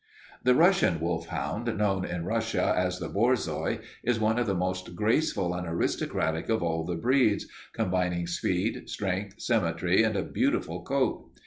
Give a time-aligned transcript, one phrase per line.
[0.43, 5.53] "The Russian wolfhound, known in Russia as the borzoi, is one of the most graceful
[5.53, 11.29] and aristocratic of all the breeds, combining speed, strength, symmetry, and a beautiful coat.